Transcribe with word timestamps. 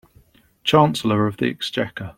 Chancellor 0.63 1.27
of 1.27 1.37
the 1.37 1.45
Exchequer 1.47 2.09